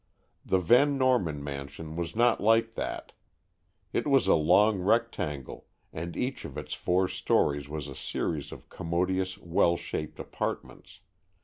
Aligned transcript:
The 0.43 0.57
Van 0.57 0.97
Norman 0.97 1.43
mansion 1.43 1.95
was 1.95 2.15
not 2.15 2.41
like 2.41 2.73
that. 2.73 3.11
It 3.93 4.07
was 4.07 4.25
a 4.25 4.33
long 4.33 4.79
rectangle, 4.79 5.67
and 5.93 6.17
each 6.17 6.43
of 6.43 6.57
its 6.57 6.73
four 6.73 7.07
stories 7.07 7.69
was 7.69 7.87
a 7.87 7.93
series 7.93 8.51
of 8.51 8.67
commodious, 8.67 9.37
well 9.37 9.77
shaped 9.77 10.19
apartments. 10.19 11.01